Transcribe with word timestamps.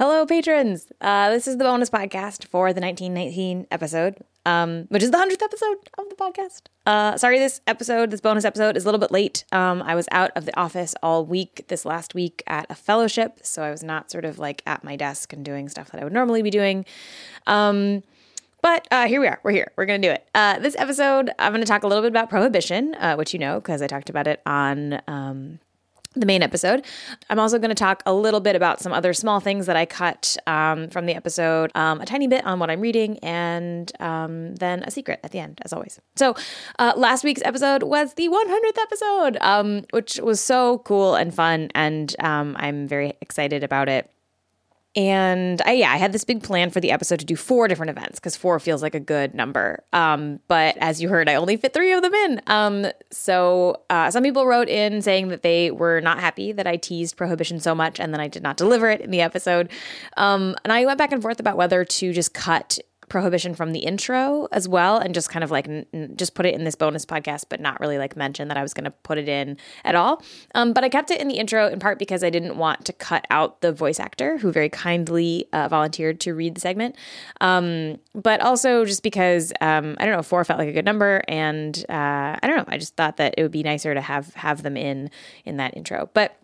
Hello, 0.00 0.24
patrons. 0.24 0.90
Uh, 1.02 1.28
this 1.28 1.46
is 1.46 1.58
the 1.58 1.64
bonus 1.64 1.90
podcast 1.90 2.46
for 2.46 2.72
the 2.72 2.80
1919 2.80 3.66
episode, 3.70 4.16
um, 4.46 4.86
which 4.88 5.02
is 5.02 5.10
the 5.10 5.18
100th 5.18 5.42
episode 5.42 5.76
of 5.98 6.08
the 6.08 6.14
podcast. 6.14 6.62
Uh, 6.86 7.18
sorry, 7.18 7.38
this 7.38 7.60
episode, 7.66 8.10
this 8.10 8.22
bonus 8.22 8.46
episode, 8.46 8.78
is 8.78 8.84
a 8.84 8.86
little 8.86 8.98
bit 8.98 9.10
late. 9.10 9.44
Um, 9.52 9.82
I 9.82 9.94
was 9.94 10.08
out 10.10 10.30
of 10.34 10.46
the 10.46 10.58
office 10.58 10.94
all 11.02 11.26
week 11.26 11.66
this 11.68 11.84
last 11.84 12.14
week 12.14 12.42
at 12.46 12.64
a 12.70 12.74
fellowship, 12.74 13.40
so 13.42 13.62
I 13.62 13.70
was 13.70 13.82
not 13.82 14.10
sort 14.10 14.24
of 14.24 14.38
like 14.38 14.62
at 14.64 14.82
my 14.82 14.96
desk 14.96 15.34
and 15.34 15.44
doing 15.44 15.68
stuff 15.68 15.90
that 15.90 16.00
I 16.00 16.04
would 16.04 16.14
normally 16.14 16.40
be 16.40 16.48
doing. 16.48 16.86
Um, 17.46 18.02
but 18.62 18.88
uh, 18.90 19.06
here 19.06 19.20
we 19.20 19.26
are. 19.26 19.38
We're 19.42 19.50
here. 19.50 19.70
We're 19.76 19.84
going 19.84 20.00
to 20.00 20.08
do 20.08 20.12
it. 20.12 20.26
Uh, 20.34 20.60
this 20.60 20.76
episode, 20.78 21.30
I'm 21.38 21.52
going 21.52 21.60
to 21.60 21.68
talk 21.68 21.82
a 21.82 21.86
little 21.86 22.02
bit 22.02 22.10
about 22.10 22.30
prohibition, 22.30 22.94
uh, 22.94 23.16
which 23.16 23.34
you 23.34 23.38
know 23.38 23.60
because 23.60 23.82
I 23.82 23.86
talked 23.86 24.08
about 24.08 24.26
it 24.26 24.40
on 24.46 25.02
um, 25.06 25.58
the 26.20 26.26
main 26.26 26.42
episode. 26.42 26.84
I'm 27.28 27.38
also 27.38 27.58
going 27.58 27.70
to 27.70 27.74
talk 27.74 28.02
a 28.06 28.14
little 28.14 28.40
bit 28.40 28.54
about 28.54 28.80
some 28.80 28.92
other 28.92 29.12
small 29.12 29.40
things 29.40 29.66
that 29.66 29.76
I 29.76 29.86
cut 29.86 30.36
um, 30.46 30.88
from 30.88 31.06
the 31.06 31.14
episode, 31.14 31.70
um, 31.74 32.00
a 32.00 32.06
tiny 32.06 32.28
bit 32.28 32.44
on 32.44 32.58
what 32.58 32.70
I'm 32.70 32.80
reading, 32.80 33.18
and 33.18 33.90
um, 34.00 34.54
then 34.56 34.82
a 34.84 34.90
secret 34.90 35.20
at 35.24 35.32
the 35.32 35.38
end, 35.38 35.60
as 35.64 35.72
always. 35.72 35.98
So, 36.16 36.34
uh, 36.78 36.92
last 36.96 37.24
week's 37.24 37.42
episode 37.44 37.82
was 37.82 38.14
the 38.14 38.28
100th 38.28 38.78
episode, 38.78 39.38
um, 39.40 39.84
which 39.90 40.18
was 40.18 40.40
so 40.40 40.78
cool 40.78 41.14
and 41.14 41.34
fun, 41.34 41.70
and 41.74 42.14
um, 42.20 42.56
I'm 42.58 42.86
very 42.86 43.14
excited 43.20 43.64
about 43.64 43.88
it. 43.88 44.10
And 44.96 45.62
I, 45.62 45.72
yeah, 45.72 45.92
I 45.92 45.98
had 45.98 46.12
this 46.12 46.24
big 46.24 46.42
plan 46.42 46.70
for 46.70 46.80
the 46.80 46.90
episode 46.90 47.20
to 47.20 47.24
do 47.24 47.36
four 47.36 47.68
different 47.68 47.90
events 47.90 48.18
because 48.18 48.34
four 48.34 48.58
feels 48.58 48.82
like 48.82 48.94
a 48.94 49.00
good 49.00 49.34
number. 49.34 49.84
Um, 49.92 50.40
but 50.48 50.76
as 50.78 51.00
you 51.00 51.08
heard, 51.08 51.28
I 51.28 51.36
only 51.36 51.56
fit 51.56 51.72
three 51.72 51.92
of 51.92 52.02
them 52.02 52.12
in. 52.12 52.40
Um, 52.48 52.86
so 53.12 53.82
uh, 53.88 54.10
some 54.10 54.24
people 54.24 54.46
wrote 54.46 54.68
in 54.68 55.00
saying 55.00 55.28
that 55.28 55.42
they 55.42 55.70
were 55.70 56.00
not 56.00 56.18
happy 56.18 56.50
that 56.52 56.66
I 56.66 56.76
teased 56.76 57.16
prohibition 57.16 57.60
so 57.60 57.72
much 57.72 58.00
and 58.00 58.12
then 58.12 58.20
I 58.20 58.26
did 58.26 58.42
not 58.42 58.56
deliver 58.56 58.90
it 58.90 59.00
in 59.00 59.12
the 59.12 59.20
episode. 59.20 59.70
Um, 60.16 60.56
and 60.64 60.72
I 60.72 60.84
went 60.84 60.98
back 60.98 61.12
and 61.12 61.22
forth 61.22 61.38
about 61.38 61.56
whether 61.56 61.84
to 61.84 62.12
just 62.12 62.34
cut 62.34 62.80
prohibition 63.10 63.54
from 63.54 63.72
the 63.72 63.80
intro 63.80 64.48
as 64.52 64.66
well 64.66 64.96
and 64.96 65.14
just 65.14 65.28
kind 65.28 65.44
of 65.44 65.50
like 65.50 65.68
n- 65.68 66.14
just 66.16 66.34
put 66.34 66.46
it 66.46 66.54
in 66.54 66.64
this 66.64 66.74
bonus 66.74 67.04
podcast 67.04 67.44
but 67.50 67.60
not 67.60 67.78
really 67.80 67.98
like 67.98 68.16
mention 68.16 68.48
that 68.48 68.56
i 68.56 68.62
was 68.62 68.72
going 68.72 68.84
to 68.84 68.90
put 68.90 69.18
it 69.18 69.28
in 69.28 69.58
at 69.84 69.94
all. 69.94 70.22
Um, 70.54 70.72
but 70.72 70.84
i 70.84 70.88
kept 70.88 71.10
it 71.10 71.20
in 71.20 71.28
the 71.28 71.34
intro 71.34 71.68
in 71.68 71.78
part 71.78 71.98
because 71.98 72.24
i 72.24 72.30
didn't 72.30 72.56
want 72.56 72.86
to 72.86 72.92
cut 72.94 73.26
out 73.28 73.60
the 73.60 73.72
voice 73.72 74.00
actor 74.00 74.38
who 74.38 74.50
very 74.50 74.70
kindly 74.70 75.46
uh, 75.52 75.68
volunteered 75.68 76.20
to 76.20 76.34
read 76.34 76.54
the 76.54 76.60
segment. 76.60 76.96
Um, 77.40 77.98
but 78.14 78.40
also 78.40 78.86
just 78.86 79.02
because 79.02 79.52
um, 79.60 79.96
i 79.98 80.06
don't 80.06 80.16
know 80.16 80.22
four 80.22 80.44
felt 80.44 80.58
like 80.58 80.68
a 80.68 80.72
good 80.72 80.86
number 80.86 81.22
and 81.28 81.84
uh, 81.90 82.38
i 82.40 82.46
don't 82.46 82.56
know 82.56 82.64
i 82.68 82.78
just 82.78 82.96
thought 82.96 83.18
that 83.18 83.34
it 83.36 83.42
would 83.42 83.52
be 83.52 83.62
nicer 83.62 83.92
to 83.92 84.00
have 84.00 84.32
have 84.34 84.62
them 84.62 84.76
in 84.76 85.10
in 85.44 85.56
that 85.56 85.76
intro. 85.76 86.08
But 86.14 86.36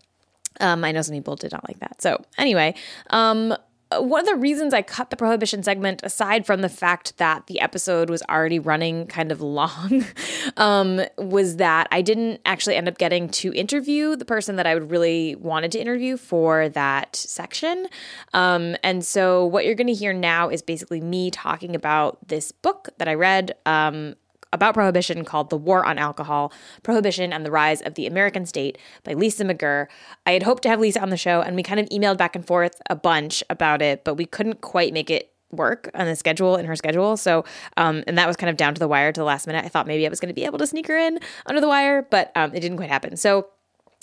um, 0.59 0.83
I 0.83 0.91
know 0.91 1.01
some 1.01 1.15
people 1.15 1.35
did 1.35 1.51
not 1.51 1.67
like 1.67 1.79
that. 1.79 2.01
So, 2.01 2.23
anyway, 2.37 2.75
um, 3.11 3.55
one 3.91 4.21
of 4.21 4.25
the 4.27 4.35
reasons 4.35 4.73
I 4.73 4.81
cut 4.81 5.09
the 5.09 5.15
prohibition 5.15 5.63
segment, 5.63 6.01
aside 6.03 6.45
from 6.45 6.61
the 6.61 6.69
fact 6.69 7.17
that 7.17 7.47
the 7.47 7.61
episode 7.61 8.09
was 8.09 8.21
already 8.29 8.59
running 8.59 9.07
kind 9.07 9.31
of 9.31 9.41
long, 9.57 10.05
um, 10.57 11.01
was 11.17 11.57
that 11.57 11.87
I 11.91 12.01
didn't 12.01 12.41
actually 12.45 12.75
end 12.75 12.87
up 12.87 12.97
getting 12.97 13.29
to 13.29 13.53
interview 13.53 14.15
the 14.15 14.25
person 14.25 14.57
that 14.57 14.67
I 14.67 14.73
would 14.73 14.91
really 14.91 15.35
wanted 15.35 15.71
to 15.73 15.79
interview 15.79 16.17
for 16.17 16.69
that 16.69 17.15
section. 17.15 17.87
Um, 18.33 18.75
and 18.83 19.05
so, 19.05 19.45
what 19.45 19.65
you're 19.65 19.75
going 19.75 19.87
to 19.87 19.93
hear 19.93 20.13
now 20.13 20.49
is 20.49 20.61
basically 20.61 21.01
me 21.01 21.31
talking 21.31 21.75
about 21.75 22.27
this 22.27 22.51
book 22.51 22.89
that 22.97 23.07
I 23.07 23.13
read. 23.13 23.55
Um, 23.65 24.15
about 24.57 24.73
prohibition 24.73 25.23
called 25.23 25.49
The 25.49 25.57
War 25.57 25.85
on 25.85 25.97
Alcohol 25.97 26.51
Prohibition 26.83 27.31
and 27.31 27.45
the 27.45 27.51
Rise 27.51 27.81
of 27.81 27.93
the 27.93 28.07
American 28.07 28.45
State 28.45 28.77
by 29.03 29.13
Lisa 29.13 29.45
McGirr. 29.45 29.87
I 30.25 30.31
had 30.31 30.43
hoped 30.43 30.63
to 30.63 30.69
have 30.69 30.79
Lisa 30.79 30.99
on 31.01 31.09
the 31.09 31.17
show, 31.17 31.41
and 31.41 31.55
we 31.55 31.63
kind 31.63 31.79
of 31.79 31.87
emailed 31.89 32.17
back 32.17 32.35
and 32.35 32.45
forth 32.45 32.81
a 32.89 32.95
bunch 32.95 33.43
about 33.49 33.81
it, 33.81 34.03
but 34.03 34.15
we 34.15 34.25
couldn't 34.25 34.61
quite 34.61 34.93
make 34.93 35.09
it 35.09 35.31
work 35.51 35.89
on 35.93 36.07
the 36.07 36.15
schedule 36.15 36.57
in 36.57 36.65
her 36.65 36.75
schedule. 36.75 37.15
So 37.15 37.45
um 37.77 38.03
and 38.05 38.17
that 38.17 38.27
was 38.27 38.35
kind 38.35 38.49
of 38.49 38.57
down 38.57 38.73
to 38.73 38.79
the 38.79 38.87
wire 38.87 39.13
to 39.13 39.21
the 39.21 39.25
last 39.25 39.47
minute. 39.47 39.63
I 39.63 39.69
thought 39.69 39.87
maybe 39.87 40.05
i 40.05 40.09
was 40.09 40.19
going 40.19 40.27
to 40.27 40.33
be 40.33 40.43
able 40.43 40.57
to 40.57 40.67
sneak 40.67 40.87
her 40.87 40.97
in 40.97 41.19
under 41.45 41.61
the 41.61 41.69
wire 41.69 42.01
but 42.01 42.33
um 42.35 42.53
it 42.53 42.59
didn't 42.59 42.75
quite 42.75 42.89
happen. 42.89 43.15
So 43.15 43.47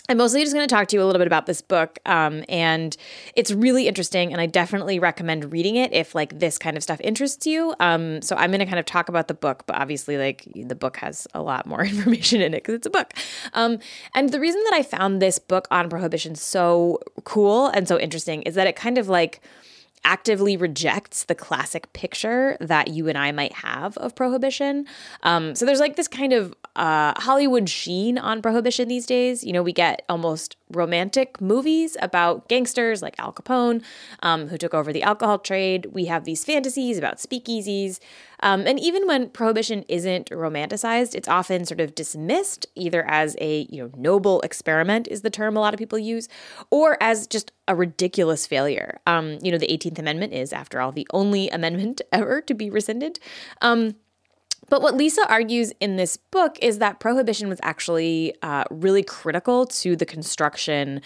I'm 0.06 0.19
mostly 0.19 0.42
just 0.42 0.53
going 0.53 0.69
to 0.69 0.75
talk 0.75 0.88
to 0.88 0.97
you 0.97 1.03
a 1.03 1.06
little 1.06 1.19
bit 1.19 1.26
about 1.26 1.47
this 1.47 1.62
book, 1.62 1.98
um, 2.04 2.44
and 2.47 2.94
it's 3.37 3.50
really 3.50 3.88
interesting, 3.88 4.32
and 4.32 4.41
I 4.41 4.44
definitely 4.44 4.98
recommend 4.98 5.50
reading 5.50 5.76
it 5.76 5.94
if 5.94 6.15
like 6.15 6.38
this 6.38 6.59
kind 6.59 6.76
of 6.76 6.82
stuff 6.82 7.00
interests 7.00 7.47
you. 7.47 7.75
Um, 7.81 8.20
so 8.20 8.37
I'm 8.37 8.50
going 8.50 8.60
to 8.60 8.66
kind 8.66 8.78
of 8.78 8.84
talk 8.84 9.09
about 9.09 9.28
the 9.28 9.34
book, 9.34 9.64
but 9.66 9.76
obviously, 9.76 10.19
like 10.19 10.47
the 10.54 10.75
book 10.75 10.98
has 10.98 11.26
a 11.32 11.41
lot 11.41 11.64
more 11.64 11.82
information 11.84 12.43
in 12.43 12.53
it 12.53 12.59
because 12.59 12.75
it's 12.75 12.87
a 12.87 12.91
book. 12.91 13.14
Um, 13.54 13.78
and 14.14 14.28
the 14.28 14.41
reason 14.41 14.62
that 14.64 14.75
I 14.75 14.82
found 14.82 15.22
this 15.22 15.38
book 15.38 15.66
on 15.70 15.88
prohibition 15.88 16.34
so 16.34 17.00
cool 17.25 17.69
and 17.69 17.88
so 17.88 17.98
interesting 17.98 18.43
is 18.43 18.56
that 18.56 18.66
it 18.66 18.76
kind 18.76 18.98
of 18.98 19.09
like 19.09 19.41
actively 20.04 20.56
rejects 20.56 21.25
the 21.25 21.34
classic 21.34 21.92
picture 21.92 22.56
that 22.60 22.88
you 22.88 23.09
and 23.09 23.16
I 23.16 23.32
might 23.32 23.53
have 23.53 23.97
of 23.98 24.15
prohibition. 24.15 24.87
Um, 25.22 25.54
so 25.54 25.65
there's 25.65 25.81
like 25.81 25.97
this 25.97 26.09
kind 26.09 26.32
of 26.32 26.54
uh, 26.76 27.15
Hollywood 27.16 27.69
sheen 27.69 28.19
on 28.19 28.43
prohibition 28.43 28.88
these 28.88 29.06
days. 29.06 29.43
You 29.44 29.53
know, 29.53 29.62
we 29.62 29.72
get 29.72 30.03
almost 30.09 30.56
romantic 30.75 31.41
movies 31.41 31.97
about 32.01 32.49
gangsters 32.49 33.03
like 33.03 33.19
Al 33.19 33.33
Capone, 33.33 33.83
um, 34.23 34.49
who 34.49 34.59
took 34.59 34.75
over 34.75 34.93
the 34.93 35.03
alcohol 35.03 35.39
trade. 35.39 35.87
We 35.93 36.07
have 36.07 36.25
these 36.25 36.45
fantasies 36.45 36.99
about 36.99 37.19
speakeasies. 37.19 38.01
Um, 38.41 38.67
and 38.67 38.79
even 38.79 39.07
when 39.07 39.31
prohibition 39.31 39.85
isn't 39.89 40.31
romanticized, 40.31 41.15
it's 41.15 41.29
often 41.29 41.65
sort 41.65 41.81
of 41.81 41.95
dismissed 41.95 42.67
either 42.75 43.05
as 43.07 43.37
a 43.41 43.67
you 43.71 43.83
know 43.83 43.91
noble 43.97 44.41
experiment 44.43 45.09
is 45.09 45.23
the 45.23 45.31
term 45.31 45.57
a 45.57 45.61
lot 45.61 45.73
of 45.73 45.79
people 45.79 45.99
use, 45.99 46.29
or 46.71 46.97
as 47.03 47.27
just 47.27 47.53
a 47.67 47.75
ridiculous 47.75 48.47
failure. 48.47 49.01
Um, 49.06 49.39
you 49.43 49.51
know, 49.51 49.59
the 49.59 49.69
18th 49.69 49.99
Amendment 49.99 50.33
is, 50.35 50.53
after 50.53 50.81
all, 50.81 50.93
the 50.93 51.06
only 51.12 51.49
amendment 51.49 52.03
ever 52.12 52.41
to 52.43 52.55
be 52.55 52.71
rescinded. 52.71 53.19
Um, 53.62 53.97
but 54.69 54.82
what 54.82 54.97
Lisa 54.97 55.28
argues 55.28 55.72
in 55.80 55.97
this 55.97 56.16
book 56.16 56.58
is 56.62 56.78
that 56.78 57.00
prohibition 57.00 57.48
was 57.48 57.58
actually 57.62 58.34
uh, 58.42 58.64
really 58.70 59.02
critical 59.02 59.66
to 59.66 59.97
the 59.97 60.06
construction 60.06 61.00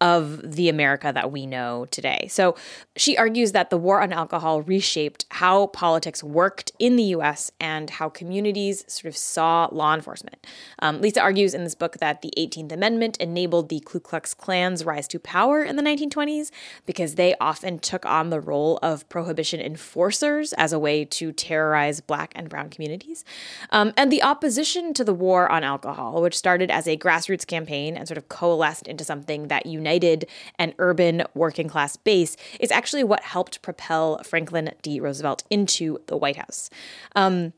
of 0.00 0.40
the 0.52 0.68
America 0.68 1.10
that 1.12 1.32
we 1.32 1.44
know 1.44 1.86
today. 1.90 2.28
So 2.30 2.54
she 2.96 3.16
argues 3.16 3.50
that 3.52 3.70
the 3.70 3.76
war 3.76 4.00
on 4.00 4.12
alcohol 4.12 4.62
reshaped 4.62 5.26
how 5.30 5.66
politics 5.68 6.22
worked 6.22 6.70
in 6.78 6.94
the 6.94 7.02
US 7.04 7.50
and 7.58 7.90
how 7.90 8.08
communities 8.08 8.84
sort 8.86 9.12
of 9.12 9.16
saw 9.16 9.68
law 9.72 9.94
enforcement. 9.94 10.46
Um, 10.78 11.00
Lisa 11.00 11.20
argues 11.20 11.52
in 11.52 11.64
this 11.64 11.74
book 11.74 11.98
that 11.98 12.22
the 12.22 12.32
18th 12.38 12.70
Amendment 12.70 13.16
enabled 13.16 13.68
the 13.68 13.80
Ku 13.84 13.98
Klux 13.98 14.34
Klan's 14.34 14.84
rise 14.84 15.08
to 15.08 15.18
power 15.18 15.64
in 15.64 15.74
the 15.74 15.82
1920s 15.82 16.52
because 16.86 17.16
they 17.16 17.34
often 17.40 17.80
took 17.80 18.06
on 18.06 18.30
the 18.30 18.40
role 18.40 18.78
of 18.82 19.08
prohibition 19.08 19.60
enforcers 19.60 20.52
as 20.52 20.72
a 20.72 20.78
way 20.78 21.04
to 21.04 21.32
terrorize 21.32 22.00
black 22.00 22.32
and 22.36 22.48
brown 22.48 22.70
communities. 22.70 23.24
Um, 23.70 23.92
and 23.96 24.12
the 24.12 24.22
opposition 24.22 24.94
to 24.94 25.02
the 25.02 25.14
war 25.14 25.50
on 25.50 25.64
alcohol, 25.64 26.22
which 26.22 26.38
started 26.38 26.70
as 26.70 26.86
a 26.86 26.96
grassroots 26.96 27.46
campaign 27.46 27.96
and 27.96 28.06
sort 28.06 28.18
of 28.18 28.28
coalesced 28.28 28.86
into 28.86 29.02
something 29.02 29.48
that 29.48 29.66
united 29.66 29.87
united 29.88 30.28
and 30.58 30.74
urban 30.78 31.22
working 31.34 31.68
class 31.68 31.96
base 31.96 32.36
is 32.60 32.70
actually 32.70 33.04
what 33.04 33.22
helped 33.22 33.62
propel 33.62 34.22
Franklin 34.22 34.70
D. 34.82 35.00
Roosevelt 35.00 35.44
into 35.50 35.98
the 36.06 36.16
White 36.16 36.36
House. 36.36 36.70
Um, 37.16 37.52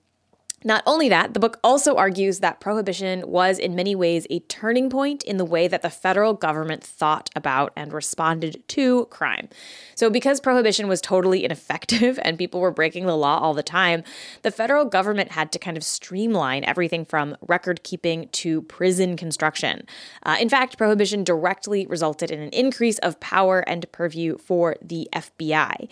not 0.63 0.83
only 0.87 1.09
that, 1.09 1.33
the 1.33 1.41
book 1.41 1.59
also 1.65 1.97
argues 1.97 2.41
that 2.41 2.61
prohibition 2.61 3.27
was 3.27 3.59
in 3.59 3.75
many 3.75 3.95
ways 3.95 4.27
a 4.29 4.41
turning 4.41 4.91
point 4.91 5.23
in 5.25 5.39
the 5.39 5.45
way 5.45 5.67
that 5.67 5.81
the 5.81 5.89
federal 5.89 6.35
government 6.35 6.85
thought 6.85 7.31
about 7.35 7.73
and 7.77 7.95
responded 7.95 8.63
to 8.69 9.07
crime. 9.07 9.49
So, 9.95 10.11
because 10.11 10.39
prohibition 10.39 10.87
was 10.87 11.01
totally 11.01 11.45
ineffective 11.45 12.19
and 12.23 12.37
people 12.37 12.61
were 12.61 12.71
breaking 12.71 13.07
the 13.07 13.17
law 13.17 13.39
all 13.39 13.55
the 13.55 13.63
time, 13.63 14.05
the 14.43 14.51
federal 14.51 14.85
government 14.85 15.33
had 15.33 15.51
to 15.53 15.59
kind 15.59 15.79
of 15.79 15.83
streamline 15.83 16.65
everything 16.65 17.07
from 17.07 17.37
record 17.47 17.83
keeping 17.83 18.29
to 18.33 18.61
prison 18.63 19.17
construction. 19.17 19.87
Uh, 20.25 20.37
in 20.39 20.51
fact, 20.51 20.77
prohibition 20.77 21.25
directly 21.25 21.87
resulted 21.87 22.31
in 22.31 22.41
an 22.41 22.51
increase 22.51 22.99
of 22.99 23.19
power 23.21 23.61
and 23.61 23.91
purview 23.93 24.37
for 24.37 24.77
the 24.83 25.09
FBI. 25.15 25.89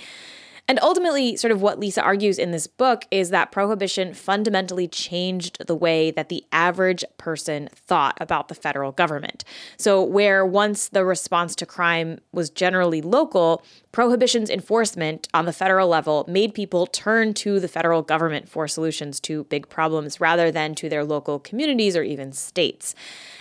And 0.69 0.79
ultimately, 0.83 1.35
sort 1.37 1.51
of 1.51 1.63
what 1.63 1.81
Lisa 1.81 2.03
argues 2.03 2.39
in 2.39 2.51
this 2.51 2.67
book 2.67 3.07
is 3.11 3.31
that 3.31 3.51
prohibition 3.51 4.13
fundamentally 4.13 4.87
changed 4.87 5.67
the 5.67 5.75
way 5.75 6.11
that 6.11 6.29
the 6.29 6.45
average 6.53 7.03
person 7.17 7.71
thought 7.75 8.19
about 8.21 8.49
the 8.49 8.55
federal 8.55 8.93
government. 8.93 9.45
So, 9.79 10.03
where 10.03 10.45
once 10.45 10.89
the 10.89 11.07
response 11.07 11.55
to 11.57 11.67
crime 11.67 12.21
was 12.33 12.51
generally 12.51 13.01
local, 13.01 13.63
prohibition's 13.99 14.49
enforcement 14.49 15.27
on 15.35 15.45
the 15.45 15.53
federal 15.53 15.89
level 15.89 16.25
made 16.29 16.55
people 16.55 16.87
turn 16.87 17.35
to 17.35 17.59
the 17.59 17.67
federal 17.67 18.01
government 18.01 18.49
for 18.49 18.69
solutions 18.69 19.19
to 19.19 19.43
big 19.43 19.69
problems 19.69 20.21
rather 20.21 20.53
than 20.53 20.73
to 20.73 20.89
their 20.89 21.03
local 21.03 21.41
communities 21.41 21.97
or 21.97 22.05
even 22.05 22.31
states. 22.33 22.95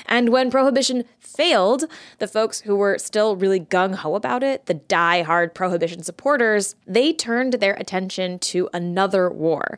And 0.08 0.30
when 0.30 0.50
prohibition 0.50 1.04
failed, 1.20 1.84
the 2.18 2.28
folks 2.28 2.62
who 2.62 2.76
were 2.76 2.98
still 2.98 3.36
really 3.36 3.60
gung 3.60 3.94
ho 3.94 4.16
about 4.16 4.42
it, 4.42 4.66
the 4.66 4.74
die 4.74 5.22
hard 5.22 5.54
prohibition 5.54 6.02
supporters, 6.02 6.74
they 6.88 7.14
turned 7.14 7.54
their 7.54 7.76
attention 7.76 8.40
to 8.40 8.68
another 8.74 9.30
war. 9.30 9.78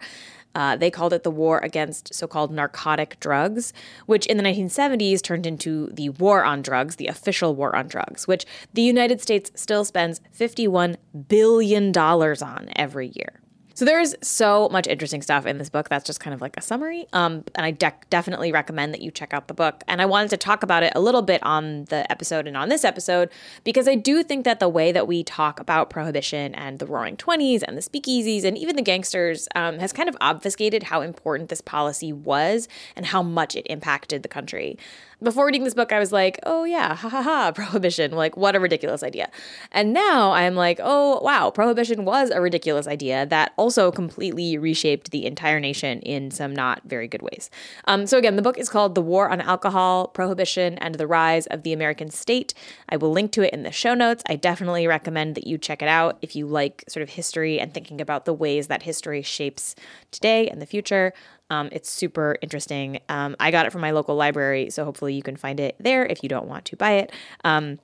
Uh, 0.56 0.76
they 0.76 0.90
called 0.90 1.14
it 1.14 1.24
the 1.24 1.32
war 1.32 1.60
against 1.60 2.14
so 2.14 2.28
called 2.28 2.52
narcotic 2.52 3.20
drugs, 3.20 3.72
which 4.06 4.26
in 4.26 4.38
the 4.38 4.44
1970s 4.44 5.22
turned 5.22 5.46
into 5.46 5.88
the 5.94 6.10
war 6.10 6.44
on 6.44 6.62
drugs, 6.62 6.96
the 6.96 7.08
official 7.08 7.56
war 7.56 7.76
on 7.76 7.88
drugs, 7.88 8.28
which 8.28 8.46
the 8.74 8.82
United 8.82 9.22
States 9.22 9.52
still 9.56 9.86
spends 9.86 10.22
$51 10.38 10.96
billion 11.28 11.96
on 11.96 12.70
every 12.76 13.12
year. 13.16 13.42
So 13.80 13.86
there's 13.86 14.14
so 14.22 14.68
much 14.74 14.88
interesting 14.88 15.22
stuff 15.22 15.46
in 15.46 15.58
this 15.58 15.70
book. 15.70 15.88
That's 15.88 16.04
just 16.04 16.20
kind 16.20 16.34
of 16.34 16.42
like 16.42 16.58
a 16.58 16.62
summary. 16.62 17.08
Um, 17.14 17.46
and 17.56 17.66
I 17.66 17.72
de- 17.72 17.94
definitely 18.10 18.52
recommend 18.52 18.94
that 18.94 19.02
you 19.02 19.10
check 19.10 19.34
out 19.34 19.48
the 19.48 19.54
book. 19.54 19.86
And 19.88 20.02
I 20.02 20.06
wanted 20.06 20.32
to 20.32 20.36
talk 20.36 20.64
about 20.64 20.84
it 20.84 20.92
a 20.98 21.00
little 21.00 21.22
bit 21.22 21.42
on 21.44 21.86
the 21.86 22.12
episode 22.12 22.46
and 22.46 22.58
on 22.58 22.68
this 22.68 22.84
episode 22.84 23.30
because 23.64 23.88
I 23.88 23.96
do 23.96 24.22
think 24.22 24.44
that 24.44 24.60
the 24.60 24.68
way 24.68 24.92
that 24.92 25.08
we 25.08 25.24
talk 25.24 25.62
about 25.62 25.90
prohibition 25.90 26.54
and 26.56 26.80
the 26.80 26.86
Roaring 26.86 27.16
Twenties 27.16 27.64
and 27.64 27.78
the 27.78 27.82
speakeasies 27.82 28.44
and 28.44 28.58
even 28.58 28.76
the 28.76 28.82
gangsters 28.82 29.48
um, 29.56 29.80
has 29.80 29.94
kind 29.94 30.10
of 30.10 30.18
obfuscated 30.20 30.84
how 30.84 31.00
important 31.00 31.48
this 31.48 31.62
policy 31.62 32.12
was 32.12 32.68
and 32.98 33.06
how 33.06 33.24
much 33.24 33.56
it 33.56 33.66
impacted 33.70 34.24
the 34.24 34.28
country 34.28 34.78
before 35.22 35.46
reading 35.46 35.64
this 35.64 35.74
book, 35.74 35.92
I 35.92 36.00
was 36.00 36.12
like, 36.12 36.40
oh 36.46 36.64
yeah, 36.64 36.96
ha 36.96 37.10
ha 37.10 37.22
ha, 37.22 37.52
prohibition. 37.56 38.12
Like, 38.12 38.38
what 38.38 38.56
a 38.56 38.60
ridiculous 38.60 39.04
idea. 39.04 39.30
And 39.72 39.94
now 39.94 40.32
I'm 40.32 40.56
like, 40.56 40.80
oh 40.82 41.20
wow, 41.22 41.50
prohibition 41.52 42.06
was 42.06 42.30
a 42.30 42.42
ridiculous 42.42 42.88
idea 42.88 43.26
that 43.26 43.54
also 43.58 43.92
completely 43.92 44.58
reshaped 44.58 45.12
the 45.12 45.26
entire 45.26 45.60
nation 45.60 46.00
in 46.02 46.32
some 46.32 46.56
not 46.56 46.82
very 46.86 47.08
good 47.08 47.22
ways. 47.22 47.50
Um, 47.86 48.08
so 48.08 48.18
again, 48.18 48.36
the 48.36 48.42
book 48.42 48.58
is 48.58 48.70
called 48.70 48.96
The 48.96 49.02
War 49.02 49.30
on 49.30 49.42
Alcohol, 49.42 50.08
Prohibition, 50.08 50.78
and 50.78 50.96
the 50.96 51.08
Rise 51.08 51.48
of 51.48 51.64
the 51.64 51.74
American 51.74 52.10
State. 52.10 52.54
I 52.88 52.98
will 52.98 53.12
link 53.12 53.32
to 53.34 53.42
it 53.42 53.54
in 53.54 53.64
the 53.64 53.72
show 53.72 53.94
notes. 53.94 54.24
I 54.28 54.36
definitely 54.36 54.88
recommend 54.88 55.36
that 55.36 55.48
you 55.48 55.58
check 55.58 55.82
it 55.82 55.90
out 55.90 56.18
if 56.22 56.36
you 56.36 56.48
like 56.48 56.84
sort 56.88 57.04
of 57.04 57.10
history 57.10 57.60
and 57.60 57.74
thinking 57.74 58.00
about 58.00 58.26
the 58.26 58.34
ways 58.34 58.68
that 58.68 58.84
history 58.84 59.22
shapes 59.22 59.76
today 60.12 60.48
and 60.48 60.62
the 60.62 60.66
future. 60.66 61.14
Um, 61.50 61.70
it's 61.72 61.90
super 61.90 62.38
interesting. 62.42 63.00
Um, 63.10 63.36
I 63.40 63.52
got 63.52 63.66
it 63.66 63.72
from 63.72 63.82
my 63.82 63.92
local 63.92 64.16
library, 64.16 64.70
so 64.70 64.86
hopefully 64.86 65.14
you 65.14 65.22
can 65.22 65.36
find 65.36 65.60
it 65.60 65.76
there 65.80 66.06
if 66.06 66.24
you 66.24 66.30
don't 66.30 66.48
want 66.48 66.66
to 66.66 66.78
buy 66.78 66.92
it. 66.94 67.12
Um, 67.44 67.80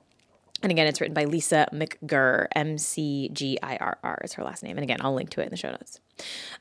and 0.62 0.72
again, 0.72 0.86
it's 0.86 1.00
written 1.00 1.14
by 1.14 1.24
Lisa 1.24 1.68
McGirr, 1.72 2.46
M 2.54 2.78
C 2.78 3.28
G 3.32 3.58
I 3.62 3.76
R 3.76 3.98
R 4.02 4.20
is 4.24 4.32
her 4.34 4.44
last 4.44 4.62
name. 4.62 4.76
And 4.76 4.84
again, 4.84 4.98
I'll 5.00 5.14
link 5.14 5.30
to 5.30 5.40
it 5.40 5.44
in 5.44 5.50
the 5.50 5.56
show 5.56 5.70
notes. 5.70 6.00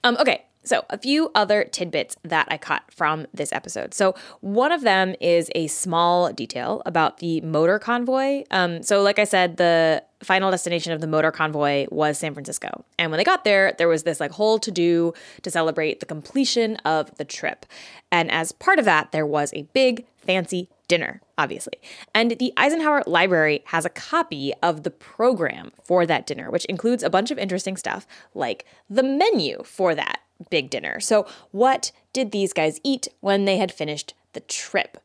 Um, 0.03 0.17
okay, 0.19 0.45
so, 0.65 0.83
a 0.89 0.97
few 0.97 1.31
other 1.35 1.63
tidbits 1.63 2.17
that 2.23 2.47
I 2.49 2.57
caught 2.57 2.91
from 2.91 3.27
this 3.33 3.53
episode. 3.53 3.93
So, 3.93 4.15
one 4.41 4.71
of 4.71 4.81
them 4.81 5.15
is 5.21 5.49
a 5.55 5.67
small 5.67 6.33
detail 6.33 6.81
about 6.85 7.19
the 7.19 7.41
motor 7.41 7.79
convoy. 7.79 8.43
Um, 8.51 8.83
so, 8.83 9.01
like 9.01 9.19
I 9.19 9.23
said, 9.23 9.57
the 9.57 10.03
final 10.23 10.51
destination 10.51 10.91
of 10.91 11.01
the 11.01 11.07
motor 11.07 11.31
convoy 11.31 11.85
was 11.91 12.17
San 12.17 12.33
Francisco. 12.33 12.83
And 12.97 13.11
when 13.11 13.19
they 13.19 13.23
got 13.23 13.43
there, 13.43 13.73
there 13.77 13.87
was 13.87 14.03
this 14.03 14.19
like 14.19 14.31
whole 14.31 14.59
to 14.59 14.71
do 14.71 15.13
to 15.43 15.51
celebrate 15.51 15.99
the 15.99 16.05
completion 16.05 16.77
of 16.77 17.15
the 17.17 17.25
trip. 17.25 17.65
And 18.11 18.31
as 18.31 18.51
part 18.51 18.79
of 18.79 18.85
that, 18.85 19.11
there 19.11 19.25
was 19.25 19.53
a 19.53 19.63
big 19.73 20.05
fancy 20.17 20.69
dinner, 20.87 21.21
obviously. 21.37 21.79
And 22.13 22.31
the 22.31 22.53
Eisenhower 22.57 23.03
Library 23.05 23.63
has 23.67 23.85
a 23.85 23.89
copy 23.89 24.53
of 24.61 24.83
the 24.83 24.91
program 24.91 25.71
for 25.83 26.05
that 26.05 26.25
dinner, 26.25 26.49
which 26.49 26.65
includes 26.65 27.03
a 27.03 27.09
bunch 27.09 27.31
of 27.31 27.37
interesting 27.37 27.77
stuff 27.77 28.07
like 28.33 28.65
the 28.89 29.03
menu 29.03 29.63
for 29.63 29.95
that 29.95 30.21
big 30.49 30.69
dinner. 30.69 30.99
So, 30.99 31.27
what 31.51 31.91
did 32.13 32.31
these 32.31 32.53
guys 32.53 32.79
eat 32.83 33.07
when 33.21 33.45
they 33.45 33.57
had 33.57 33.71
finished 33.71 34.13
the 34.33 34.39
trip? 34.41 34.97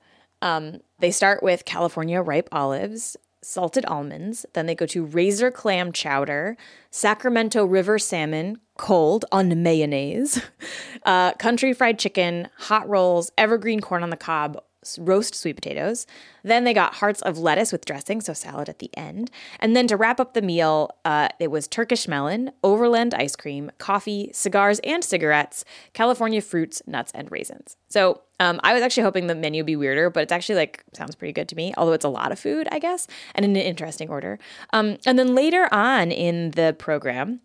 Um, 0.43 0.81
they 0.99 1.11
start 1.11 1.43
with 1.43 1.65
California 1.65 2.23
ripe 2.23 2.49
olives, 2.53 3.17
salted 3.43 3.85
almonds. 3.87 4.47
Then 4.53 4.67
they 4.67 4.75
go 4.75 4.87
to 4.87 5.05
razor 5.05 5.51
clam 5.51 5.93
chowder, 5.93 6.57
Sacramento 6.91 7.65
River 7.65 7.99
salmon, 7.99 8.59
cold 8.79 9.25
on 9.33 9.63
mayonnaise, 9.63 10.43
uh, 11.05 11.33
country 11.35 11.73
fried 11.73 11.99
chicken, 11.99 12.49
hot 12.59 12.89
rolls, 12.89 13.31
evergreen 13.37 13.81
corn 13.81 14.03
on 14.03 14.11
the 14.11 14.17
cob, 14.17 14.63
roast 14.99 15.35
sweet 15.35 15.55
potatoes. 15.55 16.07
Then 16.43 16.65
they 16.65 16.73
got 16.73 16.95
hearts 16.95 17.21
of 17.23 17.39
lettuce 17.39 17.73
with 17.73 17.85
dressing, 17.85 18.21
so 18.21 18.33
salad 18.33 18.69
at 18.69 18.79
the 18.79 18.91
end. 18.97 19.31
And 19.59 19.77
then 19.77 19.87
to 19.89 19.97
wrap 19.97 20.21
up 20.21 20.35
the 20.35 20.43
meal, 20.43 20.91
uh, 21.05 21.29
it 21.39 21.51
was 21.51 21.69
Turkish 21.69 22.09
melon, 22.09 22.53
overland 22.63 23.15
ice 23.15 23.37
cream, 23.37 23.71
coffee, 23.79 24.31
cigars 24.33 24.79
and 24.81 25.05
cigarettes, 25.05 25.65
California 25.93 26.41
fruits, 26.41 26.83
nuts, 26.87 27.13
and 27.15 27.31
raisins. 27.31 27.77
So 27.89 28.23
um, 28.39 28.59
I 28.63 28.73
was 28.73 28.83
actually 28.83 29.03
hoping 29.03 29.27
the 29.27 29.35
menu 29.35 29.61
would 29.61 29.67
be 29.67 29.77
weirder, 29.77 30.09
but 30.09 30.23
it's 30.23 30.33
actually 30.33 30.57
like 30.57 30.83
sounds 30.95 31.15
pretty 31.15 31.33
good 31.33 31.49
to 31.51 31.57
me. 31.57 31.75
Although 31.77 31.93
it's 31.93 32.05
a 32.05 32.09
lot 32.09 32.33
of 32.33 32.39
food, 32.39 32.67
I 32.73 32.79
guess, 32.79 33.07
and 33.35 33.45
in 33.45 33.55
an 33.55 33.63
interesting 33.63 34.09
order. 34.09 34.39
Um, 34.73 34.97
and 35.05 35.19
then 35.19 35.35
later 35.35 35.69
on 35.73 36.11
in 36.11 36.53
the 36.53 36.75
program, 36.79 37.41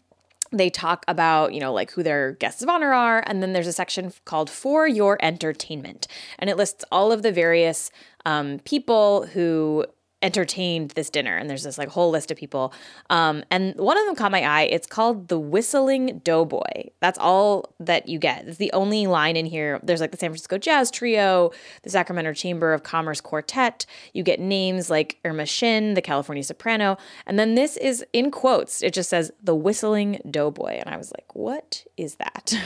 they 0.51 0.69
talk 0.69 1.03
about, 1.07 1.53
you 1.53 1.59
know, 1.59 1.73
like 1.73 1.91
who 1.91 2.03
their 2.03 2.33
guests 2.33 2.61
of 2.61 2.69
honor 2.69 2.93
are. 2.93 3.23
And 3.25 3.41
then 3.41 3.53
there's 3.53 3.67
a 3.67 3.73
section 3.73 4.13
called 4.25 4.49
For 4.49 4.87
Your 4.87 5.17
Entertainment. 5.21 6.07
And 6.39 6.49
it 6.49 6.57
lists 6.57 6.85
all 6.91 7.11
of 7.11 7.23
the 7.23 7.31
various 7.31 7.91
um, 8.25 8.59
people 8.59 9.27
who 9.27 9.85
entertained 10.25 10.89
this 10.91 11.11
dinner 11.11 11.37
and 11.37 11.47
there's 11.47 11.61
this 11.61 11.77
like 11.77 11.87
whole 11.87 12.09
list 12.09 12.31
of 12.31 12.37
people. 12.37 12.73
Um, 13.11 13.43
and 13.51 13.75
one 13.75 13.95
of 13.95 14.07
them 14.07 14.15
caught 14.15 14.31
my 14.31 14.41
eye. 14.41 14.63
It's 14.63 14.87
called 14.87 15.27
the 15.27 15.37
whistling 15.37 16.19
doughboy. 16.23 16.89
That's 16.99 17.19
all 17.19 17.75
that 17.79 18.09
you 18.09 18.17
get. 18.17 18.47
It's 18.47 18.57
the 18.57 18.73
only 18.73 19.05
line 19.05 19.37
in 19.37 19.45
here. 19.45 19.79
There's 19.83 20.01
like 20.01 20.09
the 20.09 20.17
san 20.17 20.31
francisco 20.31 20.57
jazz 20.57 20.89
trio 20.89 21.51
the 21.83 21.91
sacramento 21.91 22.33
chamber 22.33 22.73
of 22.73 22.81
commerce 22.81 23.21
quartet. 23.21 23.85
You 24.13 24.23
get 24.23 24.39
names 24.39 24.89
like 24.89 25.19
irma 25.23 25.45
shin 25.45 25.93
the 25.93 26.01
california 26.01 26.43
soprano. 26.43 26.97
And 27.27 27.37
then 27.37 27.53
this 27.53 27.77
is 27.77 28.03
in 28.11 28.31
quotes. 28.31 28.81
It 28.81 28.95
just 28.95 29.11
says 29.11 29.31
the 29.43 29.55
whistling 29.55 30.19
doughboy. 30.29 30.79
And 30.83 30.89
i 30.89 30.97
was 30.97 31.11
like 31.11 31.35
what 31.35 31.85
is 31.95 32.15
that? 32.15 32.53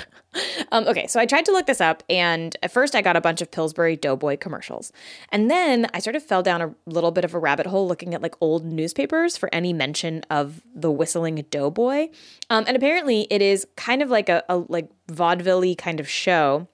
Um, 0.71 0.88
okay 0.88 1.07
so 1.07 1.19
i 1.19 1.25
tried 1.25 1.45
to 1.45 1.51
look 1.51 1.65
this 1.65 1.81
up 1.81 2.03
and 2.07 2.56
at 2.61 2.71
first 2.71 2.94
i 2.94 3.01
got 3.01 3.15
a 3.15 3.21
bunch 3.21 3.41
of 3.41 3.50
pillsbury 3.50 3.95
doughboy 3.95 4.38
commercials. 4.38 4.94
And 5.29 5.50
then 5.50 5.88
i 5.95 6.00
sort 6.00 6.15
of 6.15 6.21
fell 6.21 6.44
down 6.44 6.61
a 6.61 6.75
little 6.85 7.09
bit 7.09 7.25
of 7.25 7.33
a 7.33 7.39
rabbit 7.49 7.65
hole 7.65 7.87
looking 7.87 8.13
at 8.13 8.21
like 8.21 8.35
old 8.41 8.63
newspapers 8.63 9.35
for 9.35 9.49
any 9.51 9.73
mention 9.73 10.23
of 10.29 10.61
the 10.75 10.91
whistling 10.91 11.43
doughboy. 11.49 12.09
Um, 12.51 12.63
and 12.67 12.77
apparently 12.77 13.25
it 13.31 13.41
is 13.41 13.65
kind 13.75 14.03
of 14.03 14.09
like 14.11 14.29
a, 14.29 14.43
a 14.47 14.57
like 14.57 14.87
vaudeville 15.07 15.75
kind 15.75 15.99
of 15.99 16.07
show 16.07 16.67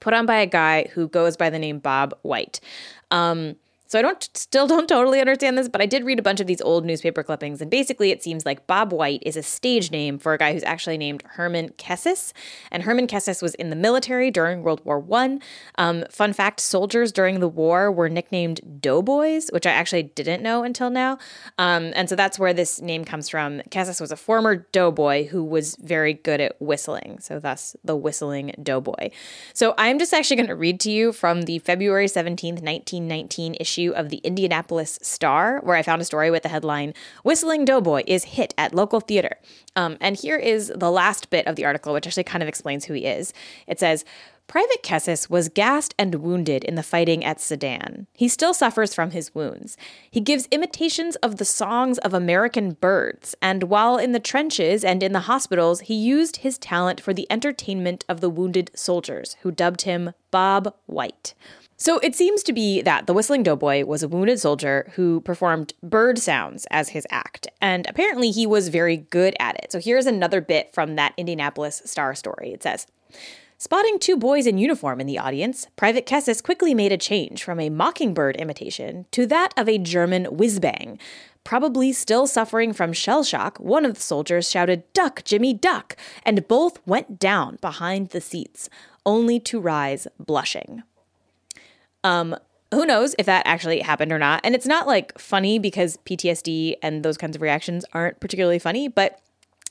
put 0.00 0.12
on 0.12 0.26
by 0.26 0.38
a 0.38 0.46
guy 0.46 0.88
who 0.92 1.06
goes 1.06 1.36
by 1.36 1.48
the 1.50 1.58
name 1.60 1.78
Bob 1.78 2.12
White. 2.22 2.58
Um, 3.12 3.54
so 3.92 3.98
I 3.98 4.02
don't 4.02 4.26
still 4.32 4.66
don't 4.66 4.88
totally 4.88 5.20
understand 5.20 5.58
this, 5.58 5.68
but 5.68 5.82
I 5.82 5.86
did 5.86 6.02
read 6.02 6.18
a 6.18 6.22
bunch 6.22 6.40
of 6.40 6.46
these 6.46 6.62
old 6.62 6.86
newspaper 6.86 7.22
clippings, 7.22 7.60
and 7.60 7.70
basically 7.70 8.10
it 8.10 8.22
seems 8.22 8.46
like 8.46 8.66
Bob 8.66 8.90
White 8.90 9.22
is 9.22 9.36
a 9.36 9.42
stage 9.42 9.90
name 9.90 10.18
for 10.18 10.32
a 10.32 10.38
guy 10.38 10.54
who's 10.54 10.62
actually 10.62 10.96
named 10.96 11.22
Herman 11.32 11.74
Kessis, 11.76 12.32
and 12.70 12.84
Herman 12.84 13.06
Kessis 13.06 13.42
was 13.42 13.54
in 13.56 13.68
the 13.68 13.76
military 13.76 14.30
during 14.30 14.62
World 14.62 14.80
War 14.86 14.98
One. 14.98 15.42
Um, 15.76 16.06
fun 16.10 16.32
fact: 16.32 16.60
soldiers 16.60 17.12
during 17.12 17.40
the 17.40 17.48
war 17.48 17.92
were 17.92 18.08
nicknamed 18.08 18.80
doughboys, 18.80 19.50
which 19.52 19.66
I 19.66 19.72
actually 19.72 20.04
didn't 20.04 20.42
know 20.42 20.64
until 20.64 20.88
now, 20.88 21.18
um, 21.58 21.92
and 21.94 22.08
so 22.08 22.16
that's 22.16 22.38
where 22.38 22.54
this 22.54 22.80
name 22.80 23.04
comes 23.04 23.28
from. 23.28 23.60
Kessis 23.68 24.00
was 24.00 24.10
a 24.10 24.16
former 24.16 24.56
doughboy 24.72 25.26
who 25.26 25.44
was 25.44 25.76
very 25.76 26.14
good 26.14 26.40
at 26.40 26.56
whistling, 26.62 27.18
so 27.20 27.38
thus 27.38 27.76
the 27.84 27.94
whistling 27.94 28.54
doughboy. 28.62 29.10
So 29.52 29.74
I'm 29.76 29.98
just 29.98 30.14
actually 30.14 30.36
going 30.36 30.48
to 30.48 30.54
read 30.56 30.80
to 30.80 30.90
you 30.90 31.12
from 31.12 31.42
the 31.42 31.58
February 31.58 32.08
seventeenth, 32.08 32.62
nineteen 32.62 33.06
nineteen 33.06 33.54
issue 33.60 33.81
issue 33.82 33.92
of 33.92 34.08
the 34.08 34.18
Indianapolis 34.18 34.98
Star, 35.02 35.60
where 35.62 35.76
I 35.76 35.82
found 35.82 36.00
a 36.02 36.04
story 36.04 36.30
with 36.30 36.42
the 36.42 36.48
headline 36.48 36.94
Whistling 37.24 37.64
Doughboy 37.64 38.02
is 38.06 38.24
hit 38.24 38.54
at 38.56 38.74
local 38.74 39.00
theater. 39.00 39.38
Um, 39.76 39.96
and 40.00 40.16
here 40.16 40.36
is 40.36 40.72
the 40.74 40.90
last 40.90 41.30
bit 41.30 41.46
of 41.46 41.56
the 41.56 41.64
article, 41.64 41.92
which 41.92 42.06
actually 42.06 42.24
kind 42.24 42.42
of 42.42 42.48
explains 42.48 42.84
who 42.84 42.94
he 42.94 43.06
is. 43.06 43.32
It 43.66 43.80
says, 43.80 44.04
Private 44.52 44.82
Kessis 44.82 45.30
was 45.30 45.48
gassed 45.48 45.94
and 45.98 46.16
wounded 46.16 46.62
in 46.62 46.74
the 46.74 46.82
fighting 46.82 47.24
at 47.24 47.40
Sedan. 47.40 48.06
He 48.12 48.28
still 48.28 48.52
suffers 48.52 48.92
from 48.92 49.12
his 49.12 49.34
wounds. 49.34 49.78
He 50.10 50.20
gives 50.20 50.46
imitations 50.50 51.16
of 51.16 51.38
the 51.38 51.46
songs 51.46 51.96
of 51.96 52.12
American 52.12 52.72
birds, 52.72 53.34
and 53.40 53.62
while 53.62 53.96
in 53.96 54.12
the 54.12 54.20
trenches 54.20 54.84
and 54.84 55.02
in 55.02 55.14
the 55.14 55.20
hospitals, 55.20 55.80
he 55.80 55.94
used 55.94 56.36
his 56.36 56.58
talent 56.58 57.00
for 57.00 57.14
the 57.14 57.26
entertainment 57.30 58.04
of 58.10 58.20
the 58.20 58.28
wounded 58.28 58.70
soldiers, 58.74 59.38
who 59.40 59.50
dubbed 59.50 59.82
him 59.82 60.12
Bob 60.30 60.74
White. 60.84 61.32
So 61.78 61.98
it 62.00 62.14
seems 62.14 62.42
to 62.42 62.52
be 62.52 62.82
that 62.82 63.06
the 63.06 63.14
Whistling 63.14 63.44
Doughboy 63.44 63.86
was 63.86 64.02
a 64.02 64.08
wounded 64.08 64.38
soldier 64.38 64.92
who 64.96 65.22
performed 65.22 65.72
bird 65.82 66.18
sounds 66.18 66.66
as 66.70 66.90
his 66.90 67.06
act, 67.10 67.48
and 67.62 67.86
apparently 67.88 68.30
he 68.30 68.46
was 68.46 68.68
very 68.68 68.98
good 68.98 69.34
at 69.40 69.56
it. 69.64 69.72
So 69.72 69.80
here's 69.80 70.04
another 70.04 70.42
bit 70.42 70.74
from 70.74 70.96
that 70.96 71.14
Indianapolis 71.16 71.80
Star 71.86 72.14
story. 72.14 72.52
It 72.52 72.62
says, 72.62 72.86
Spotting 73.62 74.00
two 74.00 74.16
boys 74.16 74.48
in 74.48 74.58
uniform 74.58 75.00
in 75.00 75.06
the 75.06 75.20
audience, 75.20 75.68
Private 75.76 76.04
Kessis 76.04 76.42
quickly 76.42 76.74
made 76.74 76.90
a 76.90 76.96
change 76.96 77.44
from 77.44 77.60
a 77.60 77.70
mockingbird 77.70 78.34
imitation 78.34 79.06
to 79.12 79.24
that 79.26 79.54
of 79.56 79.68
a 79.68 79.78
German 79.78 80.24
whiz 80.24 80.58
bang. 80.58 80.98
Probably 81.44 81.92
still 81.92 82.26
suffering 82.26 82.72
from 82.72 82.92
shell 82.92 83.22
shock, 83.22 83.58
one 83.58 83.84
of 83.84 83.94
the 83.94 84.00
soldiers 84.00 84.50
shouted, 84.50 84.82
Duck, 84.94 85.22
Jimmy, 85.22 85.54
duck! 85.54 85.96
And 86.24 86.48
both 86.48 86.84
went 86.88 87.20
down 87.20 87.58
behind 87.60 88.08
the 88.08 88.20
seats, 88.20 88.68
only 89.06 89.38
to 89.38 89.60
rise 89.60 90.08
blushing. 90.18 90.82
Um, 92.02 92.34
who 92.72 92.84
knows 92.84 93.14
if 93.16 93.26
that 93.26 93.46
actually 93.46 93.78
happened 93.78 94.10
or 94.10 94.18
not? 94.18 94.40
And 94.42 94.56
it's 94.56 94.66
not 94.66 94.88
like 94.88 95.16
funny 95.20 95.60
because 95.60 95.98
PTSD 95.98 96.78
and 96.82 97.04
those 97.04 97.16
kinds 97.16 97.36
of 97.36 97.42
reactions 97.42 97.84
aren't 97.92 98.18
particularly 98.18 98.58
funny, 98.58 98.88
but 98.88 99.20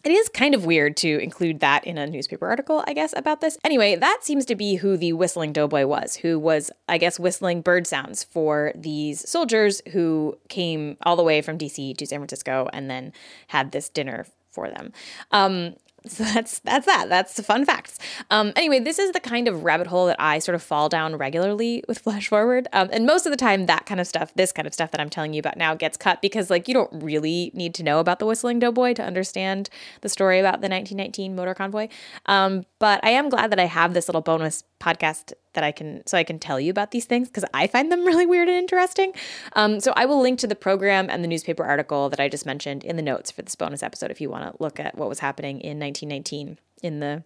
it 0.03 0.11
is 0.11 0.29
kind 0.29 0.55
of 0.55 0.65
weird 0.65 0.97
to 0.97 1.19
include 1.19 1.59
that 1.59 1.85
in 1.85 1.97
a 1.97 2.07
newspaper 2.07 2.47
article, 2.47 2.83
I 2.87 2.93
guess, 2.93 3.13
about 3.15 3.41
this. 3.41 3.57
Anyway, 3.63 3.95
that 3.95 4.19
seems 4.21 4.45
to 4.45 4.55
be 4.55 4.75
who 4.75 4.97
the 4.97 5.13
whistling 5.13 5.53
doughboy 5.53 5.85
was, 5.85 6.17
who 6.17 6.39
was, 6.39 6.71
I 6.87 6.97
guess, 6.97 7.19
whistling 7.19 7.61
bird 7.61 7.87
sounds 7.87 8.23
for 8.23 8.71
these 8.75 9.27
soldiers 9.29 9.81
who 9.91 10.37
came 10.49 10.97
all 11.03 11.15
the 11.15 11.23
way 11.23 11.41
from 11.41 11.57
DC 11.57 11.97
to 11.97 12.05
San 12.05 12.19
Francisco 12.19 12.69
and 12.73 12.89
then 12.89 13.13
had 13.47 13.71
this 13.71 13.89
dinner 13.89 14.25
for 14.51 14.69
them. 14.69 14.91
Um, 15.31 15.75
so 16.07 16.23
that's 16.23 16.59
that's 16.59 16.87
that. 16.87 17.09
That's 17.09 17.35
the 17.35 17.43
fun 17.43 17.63
facts. 17.63 17.99
Um, 18.31 18.53
anyway, 18.55 18.79
this 18.79 18.97
is 18.97 19.11
the 19.11 19.19
kind 19.19 19.47
of 19.47 19.63
rabbit 19.63 19.85
hole 19.85 20.07
that 20.07 20.19
I 20.19 20.39
sort 20.39 20.55
of 20.55 20.63
fall 20.63 20.89
down 20.89 21.15
regularly 21.15 21.83
with 21.87 21.99
Flash 22.03 22.27
Forward, 22.27 22.67
um, 22.73 22.89
and 22.91 23.05
most 23.05 23.27
of 23.27 23.31
the 23.31 23.37
time, 23.37 23.67
that 23.67 23.85
kind 23.85 23.99
of 23.99 24.07
stuff, 24.07 24.33
this 24.33 24.51
kind 24.51 24.67
of 24.67 24.73
stuff 24.73 24.89
that 24.91 25.01
I'm 25.01 25.09
telling 25.09 25.33
you 25.33 25.39
about 25.39 25.57
now, 25.57 25.75
gets 25.75 25.97
cut 25.97 26.21
because 26.21 26.49
like 26.49 26.67
you 26.67 26.73
don't 26.73 27.03
really 27.03 27.51
need 27.53 27.75
to 27.75 27.83
know 27.83 27.99
about 27.99 28.17
the 28.17 28.25
Whistling 28.25 28.57
Doughboy 28.57 28.93
to 28.93 29.03
understand 29.03 29.69
the 30.01 30.09
story 30.09 30.39
about 30.39 30.61
the 30.61 30.69
1919 30.69 31.35
motor 31.35 31.53
convoy. 31.53 31.87
Um, 32.25 32.65
but 32.79 32.99
I 33.03 33.11
am 33.11 33.29
glad 33.29 33.51
that 33.51 33.59
I 33.59 33.65
have 33.65 33.93
this 33.93 34.07
little 34.07 34.21
bonus 34.21 34.63
podcast 34.81 35.33
that 35.53 35.63
I 35.63 35.71
can 35.71 36.05
so 36.07 36.17
I 36.17 36.23
can 36.23 36.39
tell 36.39 36.59
you 36.59 36.71
about 36.71 36.91
these 36.91 37.05
things 37.05 37.27
because 37.27 37.45
I 37.53 37.67
find 37.67 37.91
them 37.91 38.05
really 38.05 38.25
weird 38.25 38.47
and 38.47 38.57
interesting. 38.57 39.13
Um, 39.53 39.79
so 39.79 39.93
I 39.95 40.05
will 40.05 40.21
link 40.21 40.39
to 40.39 40.47
the 40.47 40.55
program 40.55 41.09
and 41.09 41.23
the 41.23 41.27
newspaper 41.27 41.63
article 41.63 42.09
that 42.09 42.19
I 42.19 42.27
just 42.27 42.45
mentioned 42.45 42.83
in 42.83 42.95
the 42.95 43.01
notes 43.01 43.31
for 43.31 43.41
this 43.41 43.55
bonus 43.55 43.83
episode 43.83 44.11
if 44.11 44.19
you 44.19 44.29
want 44.29 44.51
to 44.51 44.63
look 44.63 44.79
at 44.79 44.97
what 44.97 45.07
was 45.07 45.19
happening 45.19 45.61
in 45.61 45.79
1919 45.79 46.57
in 46.81 46.99
the 46.99 47.23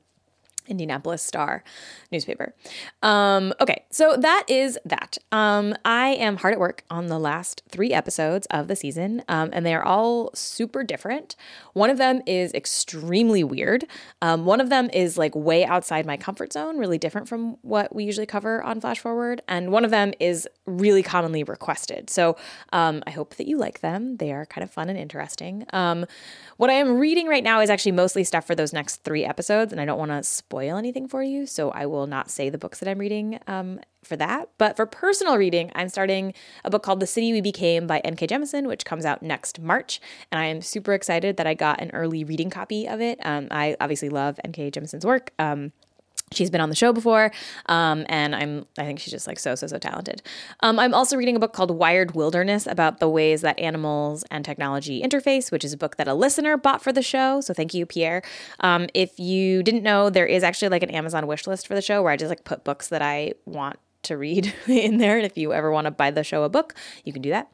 Indianapolis 0.67 1.22
Star 1.22 1.63
newspaper. 2.12 2.53
Um, 3.01 3.53
okay, 3.60 3.86
so 3.89 4.15
that 4.17 4.45
is 4.48 4.77
that. 4.86 5.17
Um, 5.31 5.75
I 5.84 6.10
am 6.10 6.38
hard 6.38 6.53
at 6.53 6.60
work 6.60 6.84
on 6.89 7.07
the 7.07 7.19
last 7.19 7.63
three 7.69 7.93
episodes 7.93 8.48
of 8.51 8.67
the 8.67 8.75
season, 8.75 9.24
um, 9.27 9.50
and 9.53 9.65
they 9.65 9.74
are 9.74 9.84
all 9.84 10.31
super 10.34 10.84
different. 10.84 11.36
One 11.74 11.89
of 11.89 11.98
them 11.98 12.22
is 12.25 12.53
extremely 12.53 13.43
weird. 13.43 13.86
Um, 14.22 14.45
one 14.45 14.62
of 14.62 14.69
them 14.69 14.89
is 14.93 15.17
like 15.17 15.36
way 15.36 15.65
outside 15.65 16.05
my 16.05 16.17
comfort 16.17 16.53
zone, 16.53 16.77
really 16.77 16.98
different 16.98 17.27
from 17.27 17.57
what 17.62 17.95
we 17.95 18.03
usually 18.03 18.25
cover 18.25 18.63
on 18.63 18.81
Flash 18.81 19.00
Forward. 19.00 19.41
And 19.48 19.72
one 19.72 19.86
of 19.86 19.91
them 19.91 20.13
is 20.19 20.48
really 20.65 21.03
commonly 21.03 21.43
requested. 21.43 22.10
So 22.10 22.38
um, 22.74 23.03
I 23.05 23.12
hope 23.12 23.36
that 23.36 23.48
you 23.48 23.57
like 23.57 23.81
them. 23.81 24.17
They 24.17 24.31
are 24.31 24.45
kind 24.45 24.63
of 24.63 24.72
fun 24.72 24.89
and 24.89 24.98
interesting. 24.98 25.65
Um, 25.74 26.05
what 26.57 26.69
I 26.69 26.74
am 26.74 26.98
reading 26.98 27.27
right 27.27 27.43
now 27.43 27.60
is 27.62 27.69
actually 27.69 27.91
mostly 27.91 28.24
stuff 28.24 28.48
for 28.48 28.55
those 28.55 28.74
next 28.74 29.03
three 29.03 29.24
episodes, 29.24 29.72
and 29.72 29.79
I 29.79 29.86
don't 29.86 30.00
want 30.00 30.12
to 30.12 30.24
spoil 30.24 30.77
anything 30.77 31.07
for 31.07 31.22
you, 31.22 31.45
so 31.45 31.69
I 31.72 31.86
will 31.86 32.07
not 32.07 32.31
say 32.31 32.50
the 32.50 32.57
books 32.57 32.79
that 32.79 32.89
I'm 32.89 32.98
reading 32.98 33.39
um, 33.48 33.79
for 34.03 34.15
that. 34.17 34.50
But 34.57 34.75
for 34.75 34.86
personal 34.86 35.38
reading, 35.38 35.72
I'm 35.75 35.89
starting 35.89 36.34
a 36.63 36.69
book 36.69 36.84
called 36.84 37.00
The 37.00 37.07
City 37.07 37.31
We 37.31 37.41
Became 37.41 37.88
by 37.88 38.00
N.K. 38.00 38.27
Jemisin, 38.27 38.67
which 38.67 38.86
comes 38.86 39.05
out 39.05 39.22
next 39.22 39.60
March, 39.60 40.00
and 40.31 40.39
I 40.39 40.45
am 40.45 40.62
super 40.62 40.93
excited 40.93 41.38
that 41.38 41.48
I 41.48 41.53
got 41.53 41.81
an 41.81 41.91
early 41.91 42.24
reading 42.24 42.50
copy 42.50 42.88
of 42.88 43.01
it. 43.01 43.19
Um, 43.24 43.48
I 43.51 43.75
obviously 43.79 44.10
love 44.10 44.39
N.K. 44.43 44.72
Jemisin's 44.72 45.05
work. 45.05 45.31
Um, 45.38 45.74
She's 46.32 46.50
been 46.50 46.62
on 46.62 46.70
the 46.70 46.75
show 46.75 46.91
before, 46.91 47.32
um, 47.67 48.03
and 48.10 48.36
I'm 48.36 48.65
I 48.79 48.84
think 48.84 49.00
she's 49.00 49.12
just 49.12 49.27
like 49.27 49.38
so 49.38 49.53
so 49.53 49.67
so 49.67 49.77
talented. 49.77 50.24
Um, 50.62 50.79
I'm 50.79 50.94
also 50.94 51.17
reading 51.17 51.36
a 51.36 51.39
book 51.39 51.53
called 51.53 51.70
Wired 51.72 52.15
Wilderness 52.15 52.65
about 52.65 53.00
the 53.00 53.08
ways 53.08 53.41
that 53.41 53.60
animals 53.60 54.24
and 54.32 54.44
technology 54.44 55.03
interface, 55.03 55.51
which 55.51 55.63
is 55.63 55.72
a 55.72 55.77
book 55.77 55.98
that 55.98 56.08
a 56.08 56.15
listener 56.15 56.58
bought 56.58 56.82
for 56.82 56.91
the 56.91 57.03
show. 57.03 57.41
So 57.41 57.53
thank 57.53 57.75
you, 57.75 57.86
Pierre. 57.86 58.24
Um, 58.62 58.88
if 58.96 59.20
you 59.20 59.62
didn't 59.62 59.84
know, 59.84 60.10
there 60.10 60.25
is 60.25 60.44
actually 60.44 60.70
like 60.70 60.84
an 60.84 60.89
Amazon 60.89 61.27
wish 61.27 61.46
list 61.46 61.67
for 61.67 61.75
the 61.75 61.82
show 61.82 62.01
where 62.01 62.12
I 62.12 62.17
just 62.17 62.29
like 62.29 62.44
put 62.44 62.63
books 62.63 62.88
that 62.88 63.03
I 63.03 63.34
want 63.46 63.77
to 64.03 64.17
read 64.17 64.53
in 64.67 64.98
there. 64.98 65.17
And 65.17 65.25
if 65.25 65.38
you 65.38 65.53
ever 65.53 65.72
want 65.72 65.86
to 65.86 65.91
buy 65.91 66.12
the 66.12 66.24
show 66.24 66.44
a 66.44 66.50
book, 66.50 66.74
you 67.03 67.13
can 67.13 67.22
do 67.22 67.29
that. 67.29 67.51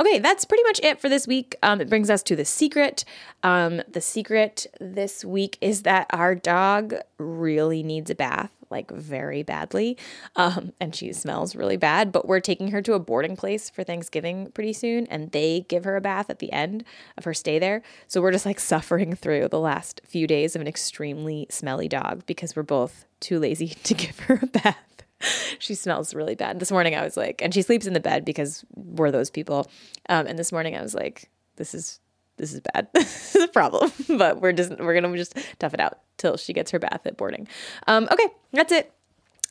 Okay, 0.00 0.18
that's 0.18 0.44
pretty 0.44 0.64
much 0.64 0.80
it 0.82 1.00
for 1.00 1.08
this 1.08 1.28
week. 1.28 1.54
Um, 1.62 1.80
it 1.80 1.88
brings 1.88 2.10
us 2.10 2.24
to 2.24 2.34
the 2.34 2.44
secret. 2.44 3.04
Um, 3.44 3.80
the 3.88 4.00
secret 4.00 4.66
this 4.80 5.24
week 5.24 5.56
is 5.60 5.82
that 5.82 6.08
our 6.10 6.34
dog 6.34 6.94
really 7.16 7.84
needs 7.84 8.10
a 8.10 8.16
bath, 8.16 8.50
like 8.70 8.90
very 8.90 9.44
badly. 9.44 9.96
Um, 10.34 10.72
and 10.80 10.96
she 10.96 11.12
smells 11.12 11.54
really 11.54 11.76
bad, 11.76 12.10
but 12.10 12.26
we're 12.26 12.40
taking 12.40 12.72
her 12.72 12.82
to 12.82 12.94
a 12.94 12.98
boarding 12.98 13.36
place 13.36 13.70
for 13.70 13.84
Thanksgiving 13.84 14.50
pretty 14.50 14.72
soon, 14.72 15.06
and 15.06 15.30
they 15.30 15.64
give 15.68 15.84
her 15.84 15.94
a 15.94 16.00
bath 16.00 16.28
at 16.28 16.40
the 16.40 16.50
end 16.50 16.82
of 17.16 17.22
her 17.22 17.34
stay 17.34 17.60
there. 17.60 17.80
So 18.08 18.20
we're 18.20 18.32
just 18.32 18.46
like 18.46 18.58
suffering 18.74 19.14
through 19.14 19.46
the 19.48 19.60
last 19.60 20.00
few 20.04 20.26
days 20.26 20.56
of 20.56 20.60
an 20.60 20.66
extremely 20.66 21.46
smelly 21.50 21.86
dog 21.86 22.26
because 22.26 22.56
we're 22.56 22.64
both 22.64 23.04
too 23.20 23.38
lazy 23.38 23.68
to 23.84 23.94
give 23.94 24.18
her 24.20 24.40
a 24.42 24.46
bath. 24.46 24.93
She 25.58 25.74
smells 25.74 26.14
really 26.14 26.34
bad. 26.34 26.60
This 26.60 26.70
morning 26.70 26.94
I 26.94 27.02
was 27.02 27.16
like, 27.16 27.42
and 27.42 27.52
she 27.52 27.62
sleeps 27.62 27.86
in 27.86 27.92
the 27.92 28.00
bed 28.00 28.24
because 28.24 28.64
we're 28.74 29.10
those 29.10 29.30
people. 29.30 29.70
Um, 30.08 30.26
and 30.26 30.38
this 30.38 30.52
morning 30.52 30.76
I 30.76 30.82
was 30.82 30.94
like, 30.94 31.30
this 31.56 31.74
is 31.74 32.00
this 32.36 32.52
is 32.52 32.60
bad. 32.72 32.88
this 32.94 33.36
is 33.36 33.44
a 33.44 33.48
problem. 33.48 33.92
but 34.18 34.40
we're 34.40 34.52
just 34.52 34.78
we're 34.78 34.98
gonna 34.98 35.16
just 35.16 35.36
tough 35.58 35.74
it 35.74 35.80
out 35.80 35.98
till 36.16 36.36
she 36.36 36.52
gets 36.52 36.70
her 36.70 36.78
bath 36.78 37.06
at 37.06 37.16
boarding. 37.16 37.48
Um, 37.86 38.08
okay, 38.10 38.28
that's 38.52 38.72
it. 38.72 38.92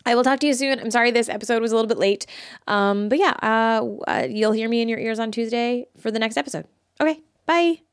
I 0.06 0.16
will 0.16 0.24
talk 0.24 0.40
to 0.42 0.48
you 0.48 0.54
soon. 0.54 0.80
I'm 0.80 0.92
sorry 0.92 1.12
this 1.12 1.30
episode 1.30 1.62
was 1.62 1.72
a 1.72 1.76
little 1.76 1.88
bit 1.88 1.98
late. 1.98 2.26
Um, 2.68 3.08
but 3.08 3.20
yeah, 3.20 3.34
uh, 3.42 3.86
uh, 4.08 4.28
you'll 4.30 4.52
hear 4.52 4.68
me 4.68 4.82
in 4.82 4.90
your 4.90 5.00
ears 5.00 5.20
on 5.20 5.32
Tuesday 5.32 5.88
for 5.98 6.12
the 6.12 6.20
next 6.20 6.38
episode. 6.38 6.66
Okay, 7.00 7.22
bye. 7.46 7.93